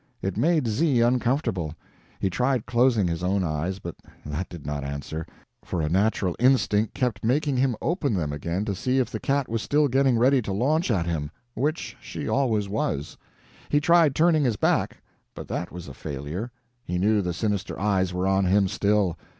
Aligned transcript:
It 0.19 0.35
made 0.35 0.67
Z 0.67 0.99
uncomfortable. 0.99 1.75
He 2.19 2.31
tried 2.31 2.65
closing 2.65 3.05
his 3.07 3.21
own 3.21 3.43
eyes, 3.43 3.77
but 3.77 3.97
that 4.25 4.49
did 4.49 4.65
not 4.65 4.83
answer, 4.83 5.27
for 5.63 5.79
a 5.79 5.89
natural 5.89 6.35
instinct 6.39 6.95
kept 6.95 7.23
making 7.23 7.57
him 7.57 7.75
open 7.83 8.15
them 8.15 8.33
again 8.33 8.65
to 8.65 8.73
see 8.73 8.97
if 8.97 9.11
the 9.11 9.19
cat 9.19 9.47
was 9.47 9.61
still 9.61 9.87
getting 9.87 10.17
ready 10.17 10.41
to 10.41 10.51
launch 10.51 10.89
at 10.89 11.05
him 11.05 11.29
which 11.53 11.95
she 12.01 12.27
always 12.27 12.67
was. 12.67 13.15
He 13.69 13.79
tried 13.79 14.15
turning 14.15 14.43
his 14.43 14.55
back, 14.55 15.03
but 15.35 15.47
that 15.49 15.71
was 15.71 15.87
a 15.87 15.93
failure; 15.93 16.51
he 16.83 16.97
knew 16.97 17.21
the 17.21 17.31
sinister 17.31 17.79
eyes 17.79 18.11
were 18.11 18.25
on 18.27 18.45
him 18.45 18.67
still. 18.67 19.19